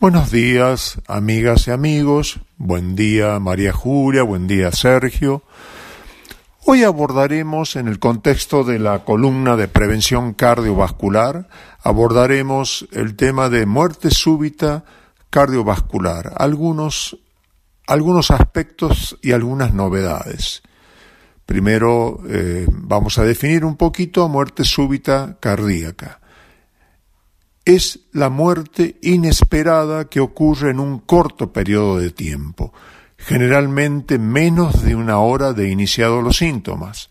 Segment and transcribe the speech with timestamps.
[0.00, 2.40] Buenos días, amigas y amigos.
[2.56, 4.22] Buen día, María Julia.
[4.22, 5.42] Buen día, Sergio.
[6.64, 11.50] Hoy abordaremos, en el contexto de la columna de prevención cardiovascular,
[11.82, 14.86] abordaremos el tema de muerte súbita
[15.28, 17.18] cardiovascular, algunos,
[17.86, 20.62] algunos aspectos y algunas novedades.
[21.44, 26.19] Primero eh, vamos a definir un poquito muerte súbita cardíaca.
[27.64, 32.72] Es la muerte inesperada que ocurre en un corto periodo de tiempo
[33.20, 37.10] generalmente menos de una hora de iniciados los síntomas,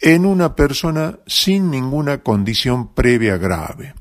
[0.00, 3.94] en una persona sin ninguna condición previa grave.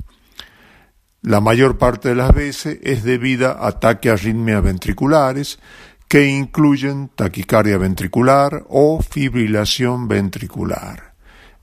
[1.22, 5.60] La mayor parte de las veces es debida a ataques arritmias ventriculares
[6.08, 11.16] que incluyen taquicardia ventricular o fibrilación ventricular.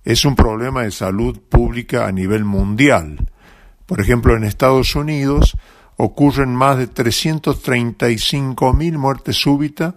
[0.05, 3.32] Es un problema de salud pública a nivel mundial.
[3.87, 5.57] Por ejemplo, en Estados Unidos,
[5.97, 9.95] ocurren más de 335.000 muertes súbitas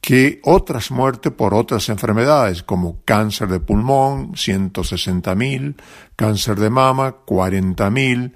[0.00, 5.76] que otras muertes por otras enfermedades, como cáncer de pulmón, 160.000,
[6.14, 8.34] cáncer de mama, 40.000,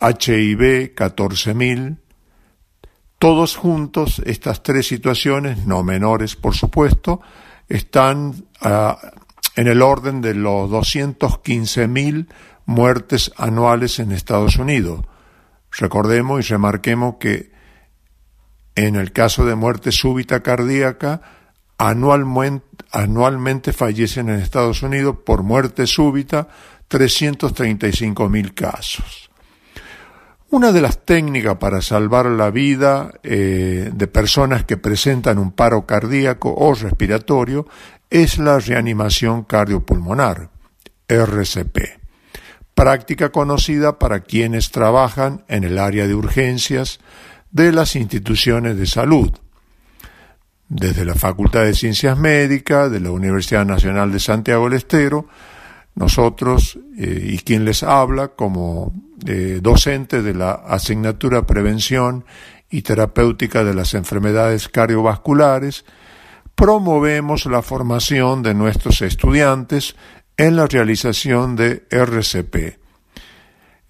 [0.00, 1.98] HIV, 14.000.
[3.18, 7.20] Todos juntos, estas tres situaciones, no menores por supuesto,
[7.68, 8.96] están ah,
[9.56, 12.28] en el orden de los 215.000
[12.66, 15.00] muertes anuales en Estados Unidos
[15.78, 17.50] Recordemos y remarquemos que
[18.76, 21.20] en el caso de muerte súbita cardíaca,
[21.78, 26.48] anualmente, fallecen en Estados Unidos por muerte súbita
[26.88, 29.30] 335 mil casos.
[30.50, 35.86] Una de las técnicas para salvar la vida eh, de personas que presentan un paro
[35.86, 37.66] cardíaco o respiratorio
[38.10, 40.50] es la reanimación cardiopulmonar,
[41.08, 42.03] RCP
[42.74, 47.00] práctica conocida para quienes trabajan en el área de urgencias
[47.50, 49.30] de las instituciones de salud,
[50.68, 55.28] desde la Facultad de Ciencias Médicas, de la Universidad Nacional de Santiago del Estero,
[55.94, 58.92] nosotros eh, y quien les habla como
[59.26, 62.24] eh, docente de la asignatura Prevención
[62.68, 65.84] y Terapéutica de las Enfermedades Cardiovasculares,
[66.54, 69.96] promovemos la formación de nuestros estudiantes
[70.36, 72.78] en la realización de RCP.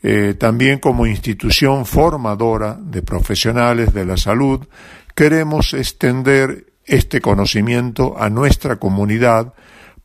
[0.03, 4.67] Eh, también como institución formadora de profesionales de la salud,
[5.15, 9.55] queremos extender este conocimiento a nuestra comunidad,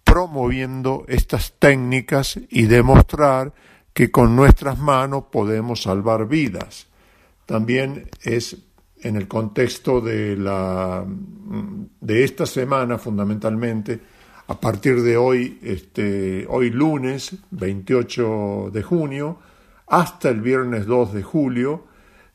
[0.06, 3.54] promoviendo estas técnicas y demostrar
[3.94, 6.88] que con nuestras manos podemos salvar vidas.
[7.46, 8.56] También es
[9.02, 14.00] en el contexto de, la, de esta semana fundamentalmente,
[14.50, 19.38] a partir de hoy, este, hoy lunes 28 de junio,
[19.86, 21.86] hasta el viernes 2 de julio,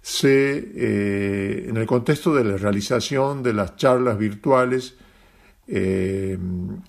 [0.01, 4.95] se, eh, en el contexto de la realización de las charlas virtuales
[5.67, 6.39] eh,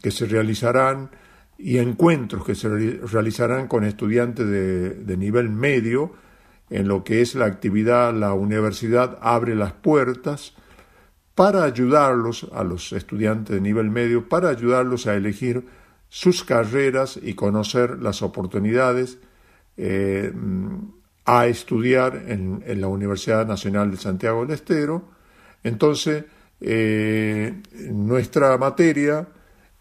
[0.03, 1.09] que se realizarán
[1.57, 6.13] y encuentros que se realizarán con estudiantes de, de nivel medio,
[6.69, 10.53] en lo que es la actividad La Universidad abre las puertas,
[11.35, 15.65] para ayudarlos a los estudiantes de nivel medio, para ayudarlos a elegir
[16.07, 19.17] sus carreras y conocer las oportunidades
[19.75, 20.31] eh,
[21.25, 25.09] a estudiar en, la Universidad Nacional de Santiago del Estero.
[25.63, 26.23] Entonces,
[26.61, 29.27] eh, nuestra materia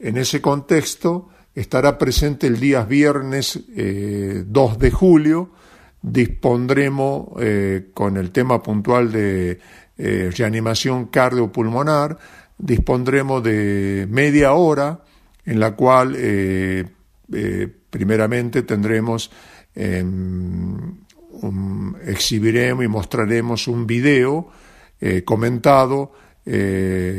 [0.00, 5.50] en ese contexto estará presente el día viernes 2 eh, de julio.
[6.03, 7.28] Dispondremos
[7.94, 9.59] con el tema puntual de
[9.97, 12.19] eh, reanimación cardiopulmonar,
[12.59, 15.00] dispondremos de media hora
[15.44, 16.84] en la cual eh,
[17.32, 19.31] eh, primeramente tendremos,
[19.75, 20.99] em,
[22.06, 24.50] exhibiremos y mostraremos un video
[25.27, 26.12] comentado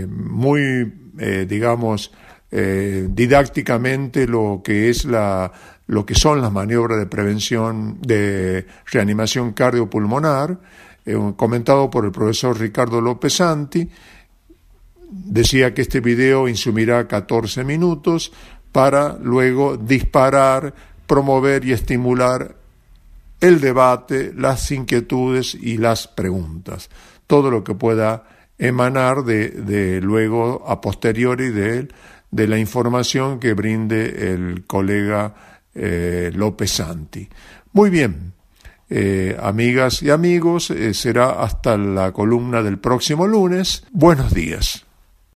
[0.07, 0.93] muy,
[1.47, 2.11] digamos,
[2.49, 5.51] didácticamente lo que es la,
[5.87, 10.59] lo que son las maniobras de prevención de reanimación cardiopulmonar,
[11.05, 13.87] eh, comentado por el profesor Ricardo López Santi.
[15.09, 18.31] Decía que este video insumirá 14 minutos
[18.71, 20.73] para luego disparar,
[21.07, 22.55] promover y estimular
[23.39, 26.89] el debate, las inquietudes y las preguntas.
[27.27, 28.23] Todo lo que pueda
[28.57, 31.87] emanar de, luego a posteriori de,
[32.31, 35.33] la información que brinde el colega
[35.73, 37.27] eh, López Santi.
[37.71, 38.33] Muy bien,
[38.89, 43.83] eh, amigas y amigos, eh, será hasta la columna del próximo lunes.
[43.91, 44.84] Buenos días.